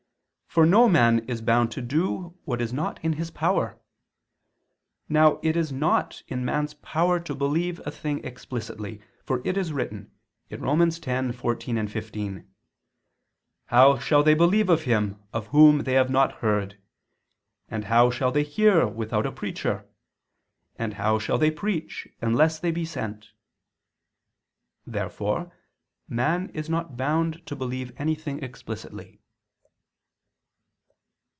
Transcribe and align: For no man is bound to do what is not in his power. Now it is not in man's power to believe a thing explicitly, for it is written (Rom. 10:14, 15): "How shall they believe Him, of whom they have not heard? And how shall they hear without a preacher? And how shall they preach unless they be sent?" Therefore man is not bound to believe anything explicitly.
For 0.51 0.65
no 0.65 0.89
man 0.89 1.19
is 1.29 1.41
bound 1.41 1.71
to 1.71 1.81
do 1.81 2.37
what 2.43 2.59
is 2.61 2.73
not 2.73 3.01
in 3.05 3.13
his 3.13 3.31
power. 3.31 3.79
Now 5.07 5.39
it 5.41 5.55
is 5.55 5.71
not 5.71 6.23
in 6.27 6.43
man's 6.43 6.73
power 6.73 7.21
to 7.21 7.33
believe 7.33 7.79
a 7.87 7.89
thing 7.91 8.21
explicitly, 8.25 8.99
for 9.23 9.41
it 9.45 9.55
is 9.55 9.71
written 9.71 10.11
(Rom. 10.51 10.79
10:14, 10.79 11.89
15): 11.89 12.49
"How 13.67 13.97
shall 13.97 14.23
they 14.23 14.33
believe 14.33 14.67
Him, 14.81 15.23
of 15.31 15.47
whom 15.47 15.83
they 15.83 15.93
have 15.93 16.09
not 16.09 16.33
heard? 16.39 16.77
And 17.69 17.85
how 17.85 18.09
shall 18.09 18.33
they 18.33 18.43
hear 18.43 18.85
without 18.85 19.25
a 19.25 19.31
preacher? 19.31 19.87
And 20.75 20.95
how 20.95 21.17
shall 21.17 21.37
they 21.37 21.49
preach 21.49 22.09
unless 22.21 22.59
they 22.59 22.71
be 22.71 22.83
sent?" 22.83 23.29
Therefore 24.85 25.53
man 26.09 26.49
is 26.49 26.69
not 26.69 26.97
bound 26.97 27.45
to 27.47 27.55
believe 27.55 27.93
anything 27.97 28.43
explicitly. 28.43 29.19